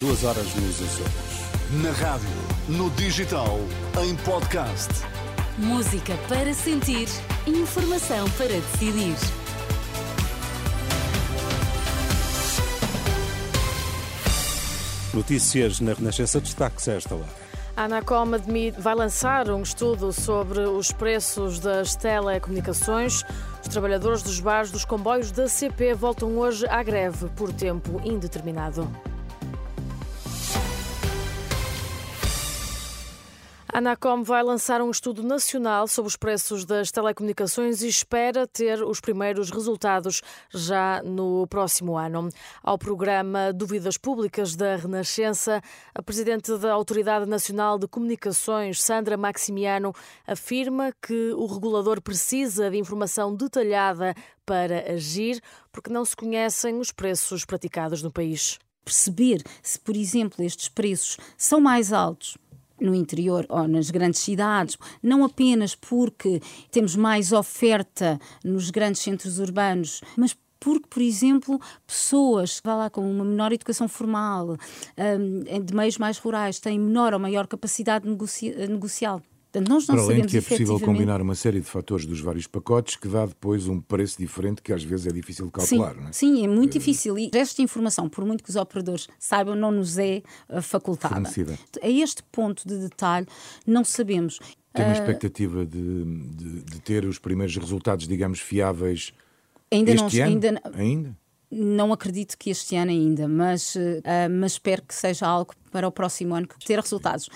[0.00, 1.82] Duas horas nos Açores.
[1.82, 2.28] Na rádio,
[2.68, 3.58] no digital,
[4.00, 4.88] em podcast.
[5.58, 7.08] Música para sentir,
[7.48, 9.16] informação para decidir.
[15.12, 17.26] Notícias na Renascença destaques a esta hora.
[17.76, 18.24] A Anacom
[18.78, 23.24] vai lançar um estudo sobre os preços das telecomunicações.
[23.60, 28.88] Os trabalhadores dos bares dos comboios da CP voltam hoje à greve por tempo indeterminado.
[33.78, 38.82] A Anacom vai lançar um estudo nacional sobre os preços das telecomunicações e espera ter
[38.82, 40.20] os primeiros resultados
[40.52, 42.28] já no próximo ano.
[42.60, 45.62] Ao programa Dúvidas Públicas da Renascença,
[45.94, 49.94] a presidente da Autoridade Nacional de Comunicações, Sandra Maximiano,
[50.26, 54.12] afirma que o regulador precisa de informação detalhada
[54.44, 55.40] para agir,
[55.70, 58.58] porque não se conhecem os preços praticados no país.
[58.84, 62.36] Perceber se, por exemplo, estes preços são mais altos
[62.80, 66.40] no interior ou nas grandes cidades, não apenas porque
[66.70, 73.08] temos mais oferta nos grandes centros urbanos, mas porque, por exemplo, pessoas vá lá com
[73.08, 74.56] uma menor educação formal,
[74.96, 79.22] um, de meios mais rurais, têm menor ou maior capacidade negocial
[79.58, 82.20] Portanto, nós não Para além de que é possível combinar uma série de fatores dos
[82.20, 85.94] vários pacotes que dá depois um preço diferente que às vezes é difícil de calcular.
[85.94, 86.12] Sim, não é?
[86.12, 87.18] sim é muito uh, difícil.
[87.18, 91.14] E esta informação, por muito que os operadores saibam, não nos é uh, facultada.
[91.14, 91.58] Fornecida.
[91.82, 93.26] A este ponto de detalhe,
[93.66, 94.38] não sabemos.
[94.72, 99.12] Tem uma uh, expectativa de, de, de, ter os primeiros resultados, digamos, fiáveis
[99.70, 100.32] ainda este não, ano?
[100.32, 101.18] Ainda, ainda?
[101.50, 103.74] Não acredito que este ano ainda, mas,
[104.38, 107.30] mas espero que seja algo para o próximo ano que ter resultados.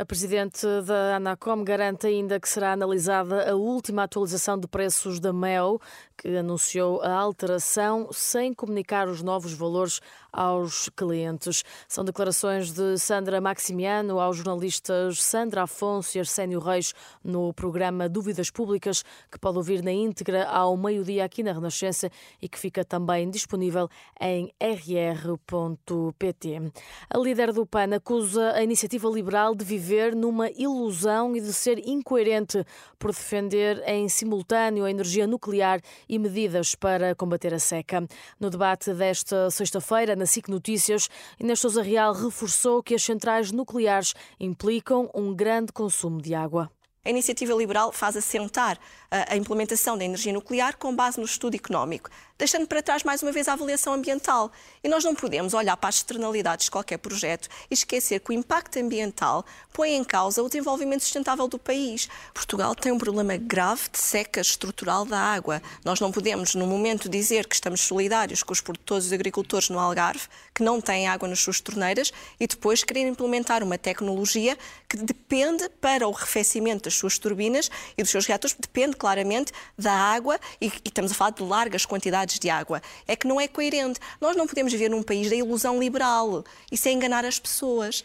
[0.00, 5.32] A presidente da Anacom garante ainda que será analisada a última atualização de preços da
[5.32, 5.80] MEL,
[6.18, 10.00] que anunciou a alteração sem comunicar os novos valores
[10.32, 11.64] aos clientes.
[11.86, 16.92] São declarações de Sandra Maximiano aos jornalistas Sandra Afonso e Arsénio Reis
[17.24, 22.10] no programa Dúvidas Públicas, que pode ouvir na íntegra ao meio-dia aqui na Renascença
[22.42, 23.88] e que fica também disponível
[24.20, 26.72] em rr.pt.
[27.08, 31.78] A líder do PAN acusa a iniciativa liberal de viver numa ilusão e de ser
[31.86, 32.64] incoerente
[32.98, 38.06] por defender em simultâneo a energia nuclear e medidas para combater a seca.
[38.38, 41.08] No debate desta sexta-feira, na SIC Notícias,
[41.38, 46.70] Inês Sousa Real reforçou que as centrais nucleares implicam um grande consumo de água.
[47.08, 48.78] A iniciativa liberal faz assentar
[49.10, 53.32] a implementação da energia nuclear com base no estudo económico, deixando para trás mais uma
[53.32, 54.52] vez a avaliação ambiental.
[54.84, 58.34] E nós não podemos olhar para as externalidades de qualquer projeto e esquecer que o
[58.34, 62.10] impacto ambiental põe em causa o desenvolvimento sustentável do país.
[62.34, 65.62] Portugal tem um problema grave de seca estrutural da água.
[65.82, 69.78] Nós não podemos, no momento, dizer que estamos solidários com os produtores e agricultores no
[69.78, 74.98] Algarve, que não têm água nas suas torneiras, e depois querer implementar uma tecnologia que
[74.98, 80.38] depende para o arrefecimento das suas turbinas e dos seus reatores, depende claramente da água,
[80.60, 82.82] e, e estamos a falar de largas quantidades de água.
[83.06, 84.00] É que não é coerente.
[84.20, 86.44] Nós não podemos viver num país da ilusão liberal.
[86.70, 88.04] Isso é enganar as pessoas.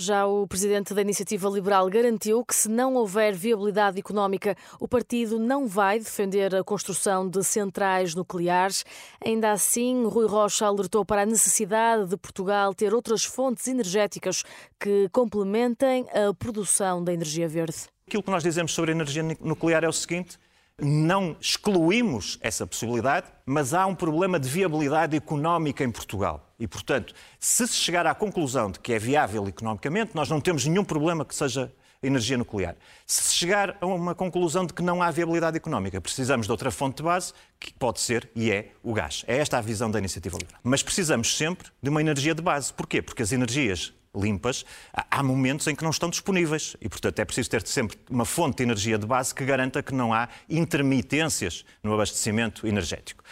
[0.00, 5.40] Já o presidente da Iniciativa Liberal garantiu que, se não houver viabilidade económica, o partido
[5.40, 8.84] não vai defender a construção de centrais nucleares.
[9.20, 14.44] Ainda assim, Rui Rocha alertou para a necessidade de Portugal ter outras fontes energéticas
[14.78, 17.88] que complementem a produção da energia verde.
[18.06, 20.38] Aquilo que nós dizemos sobre a energia nuclear é o seguinte:
[20.80, 26.52] não excluímos essa possibilidade, mas há um problema de viabilidade económica em Portugal.
[26.58, 30.64] E, portanto, se se chegar à conclusão de que é viável economicamente, nós não temos
[30.64, 31.72] nenhum problema que seja
[32.02, 32.76] energia nuclear.
[33.06, 36.70] Se se chegar a uma conclusão de que não há viabilidade económica, precisamos de outra
[36.70, 39.24] fonte de base, que pode ser e é o gás.
[39.26, 40.60] É esta a visão da iniciativa liberal.
[40.62, 42.72] Mas precisamos sempre de uma energia de base.
[42.72, 43.02] Porquê?
[43.02, 47.50] Porque as energias limpas, há momentos em que não estão disponíveis e, portanto, é preciso
[47.50, 51.94] ter sempre uma fonte de energia de base que garanta que não há intermitências no
[51.94, 53.22] abastecimento energético.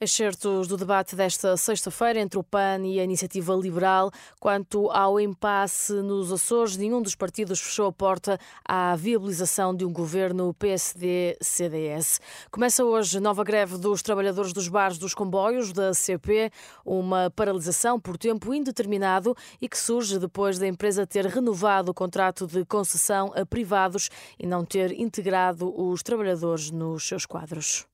[0.00, 4.12] Excertos do debate desta sexta-feira entre o PAN e a Iniciativa Liberal.
[4.38, 9.92] Quanto ao impasse nos Açores, nenhum dos partidos fechou a porta à viabilização de um
[9.92, 12.20] governo PSD-CDS.
[12.48, 16.52] Começa hoje nova greve dos trabalhadores dos bares dos comboios da CP,
[16.86, 22.46] uma paralisação por tempo indeterminado e que surge depois da empresa ter renovado o contrato
[22.46, 27.84] de concessão a privados e não ter integrado os trabalhadores nos seus quadros.